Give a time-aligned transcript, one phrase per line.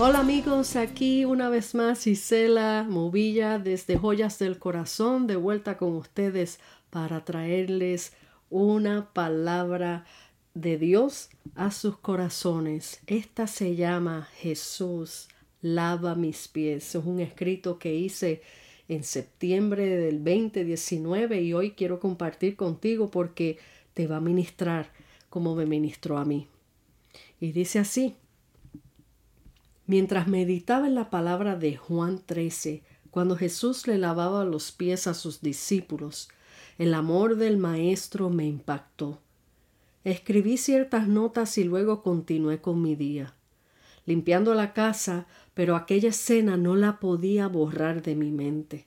[0.00, 5.96] Hola amigos, aquí una vez más Isela Movilla desde Joyas del Corazón, de vuelta con
[5.96, 8.12] ustedes para traerles
[8.48, 10.04] una palabra
[10.54, 13.00] de Dios a sus corazones.
[13.08, 15.26] Esta se llama Jesús
[15.62, 16.94] lava mis pies.
[16.94, 18.42] Es un escrito que hice
[18.86, 23.58] en septiembre del 2019 y hoy quiero compartir contigo porque
[23.94, 24.92] te va a ministrar
[25.28, 26.46] como me ministró a mí.
[27.40, 28.14] Y dice así,
[29.88, 35.14] mientras meditaba en la palabra de Juan 13, cuando Jesús le lavaba los pies a
[35.14, 36.28] sus discípulos,
[36.76, 39.18] el amor del Maestro me impactó.
[40.04, 43.34] Escribí ciertas notas y luego continué con mi día,
[44.04, 48.86] limpiando la casa, pero aquella escena no la podía borrar de mi mente.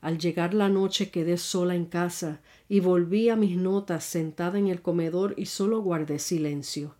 [0.00, 4.66] Al llegar la noche quedé sola en casa y volví a mis notas sentada en
[4.66, 6.96] el comedor y solo guardé silencio.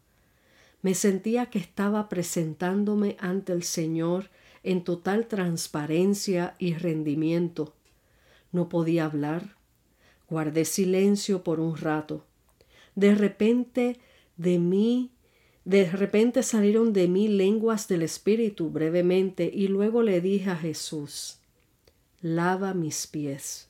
[0.83, 4.31] Me sentía que estaba presentándome ante el Señor
[4.65, 7.75] en total transparencia y rendimiento.
[8.51, 9.57] No podía hablar.
[10.29, 12.27] Guardé silencio por un rato.
[12.95, 13.99] De repente
[14.37, 15.13] de mí,
[15.65, 21.39] de repente salieron de mí lenguas del Espíritu brevemente y luego le dije a Jesús,
[22.21, 23.69] lava mis pies.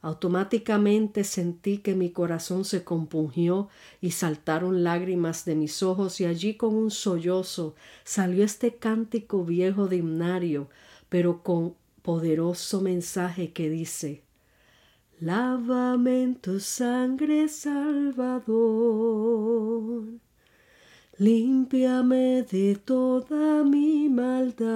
[0.00, 3.68] Automáticamente sentí que mi corazón se compungió
[4.00, 9.88] y saltaron lágrimas de mis ojos y allí con un sollozo salió este cántico viejo
[9.88, 10.68] de himnario,
[11.08, 14.22] pero con poderoso mensaje que dice
[15.20, 18.44] Lávame en tu sangre, Salvador.
[21.18, 24.68] Límpiame de toda mi maldad.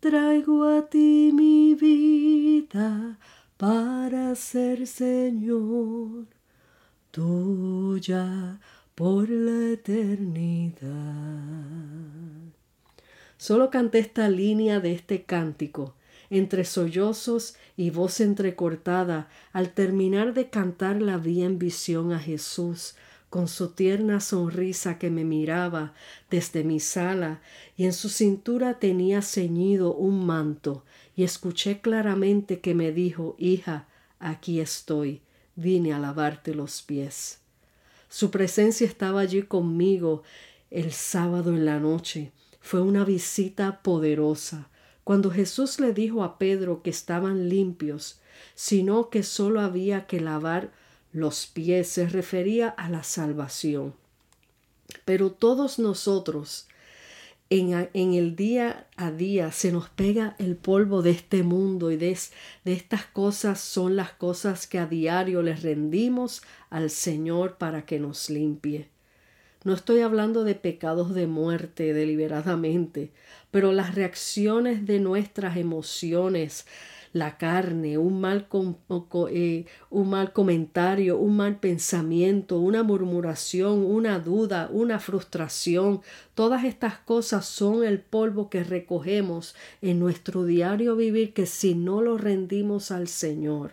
[0.00, 3.18] Traigo a ti mi vida
[3.58, 6.26] para ser Señor
[7.10, 8.58] tuya
[8.94, 10.88] por la eternidad.
[13.36, 15.96] Solo canté esta línea de este cántico
[16.30, 22.94] entre sollozos y voz entrecortada, al terminar de cantar la vi en visión a Jesús,
[23.30, 25.94] con su tierna sonrisa que me miraba
[26.30, 27.40] desde mi sala,
[27.76, 33.86] y en su cintura tenía ceñido un manto, y escuché claramente que me dijo Hija,
[34.18, 35.22] aquí estoy,
[35.54, 37.38] vine a lavarte los pies.
[38.08, 40.24] Su presencia estaba allí conmigo
[40.70, 42.32] el sábado en la noche.
[42.60, 44.68] Fue una visita poderosa.
[45.04, 48.20] Cuando Jesús le dijo a Pedro que estaban limpios,
[48.56, 50.72] sino que sólo había que lavar
[51.12, 53.94] los pies, se refería a la salvación.
[55.04, 56.68] Pero todos nosotros,
[57.50, 62.16] en, el día a día se nos pega el polvo de este mundo y de,
[62.64, 68.30] estas cosas son las cosas que a diario les rendimos al Señor para que nos
[68.30, 68.88] limpie.
[69.64, 73.10] No estoy hablando de pecados de muerte deliberadamente,
[73.50, 76.66] pero las reacciones de nuestras emociones,
[77.12, 78.46] la carne, un mal,
[79.30, 86.02] eh, un mal comentario, un mal pensamiento, una murmuración, una duda, una frustración,
[86.34, 92.00] todas estas cosas son el polvo que recogemos en nuestro diario vivir que si no
[92.00, 93.72] lo rendimos al Señor,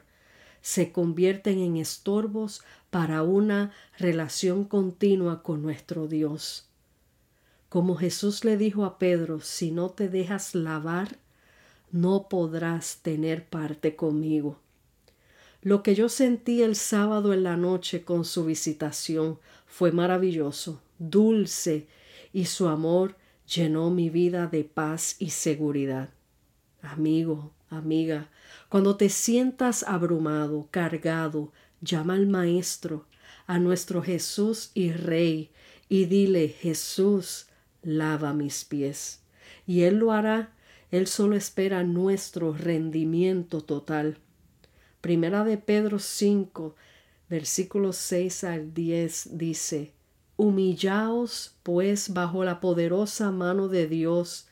[0.61, 6.67] se convierten en estorbos para una relación continua con nuestro Dios.
[7.69, 11.17] Como Jesús le dijo a Pedro, si no te dejas lavar,
[11.91, 14.59] no podrás tener parte conmigo.
[15.61, 21.87] Lo que yo sentí el sábado en la noche con su visitación fue maravilloso, dulce,
[22.31, 23.15] y su amor
[23.47, 26.09] llenó mi vida de paz y seguridad.
[26.81, 28.29] Amigo, amiga,
[28.69, 31.51] cuando te sientas abrumado, cargado,
[31.81, 33.05] llama al Maestro,
[33.45, 35.51] a nuestro Jesús y Rey,
[35.89, 37.47] y dile, Jesús,
[37.81, 39.21] lava mis pies.
[39.65, 40.53] Y Él lo hará,
[40.91, 44.17] Él solo espera nuestro rendimiento total.
[45.01, 46.75] Primera de Pedro 5,
[47.29, 49.93] versículos 6 al 10 dice,
[50.37, 54.47] Humillaos pues bajo la poderosa mano de Dios,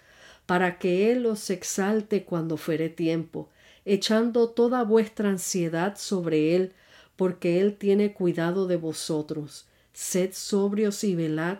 [0.46, 3.50] para que Él os exalte cuando fuere tiempo,
[3.86, 6.74] echando toda vuestra ansiedad sobre Él,
[7.16, 9.68] porque Él tiene cuidado de vosotros.
[9.94, 11.60] Sed sobrios y velad,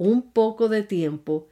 [0.00, 1.46] un poco de tiempo,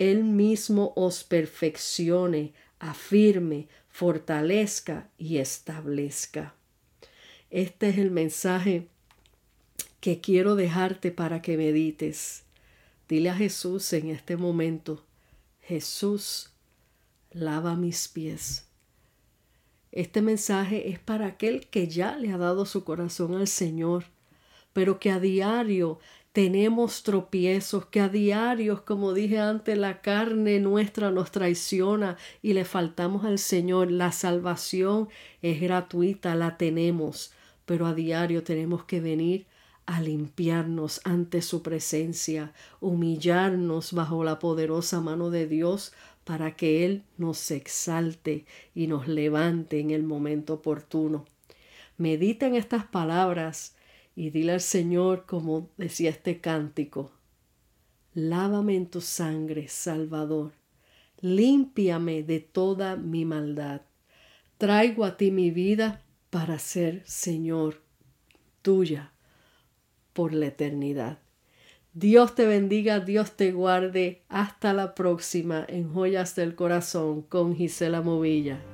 [0.00, 6.52] Él mismo os perfeccione, afirme, fortalezca y establezca.
[7.48, 8.88] Este es el mensaje
[10.00, 12.42] que quiero dejarte para que medites.
[13.08, 15.04] Dile a Jesús en este momento,
[15.60, 16.50] Jesús,
[17.30, 18.66] lava mis pies.
[19.92, 24.06] Este mensaje es para aquel que ya le ha dado su corazón al Señor,
[24.72, 26.00] pero que a diario
[26.32, 32.64] tenemos tropiezos, que a diario, como dije antes, la carne nuestra nos traiciona y le
[32.64, 33.90] faltamos al Señor.
[33.90, 35.08] La salvación
[35.42, 37.32] es gratuita, la tenemos,
[37.66, 39.46] pero a diario tenemos que venir
[39.84, 45.92] a limpiarnos ante su presencia, humillarnos bajo la poderosa mano de Dios
[46.24, 51.26] para que Él nos exalte y nos levante en el momento oportuno.
[51.98, 53.74] Medita en estas palabras
[54.14, 57.12] y dile al Señor, como decía este cántico,
[58.14, 60.52] lávame en tu sangre, Salvador,
[61.20, 63.82] límpiame de toda mi maldad.
[64.58, 67.82] Traigo a ti mi vida para ser Señor
[68.62, 69.12] tuya
[70.12, 71.18] por la eternidad.
[71.94, 74.22] Dios te bendiga, Dios te guarde.
[74.28, 78.71] Hasta la próxima en Joyas del Corazón con Gisela Movilla.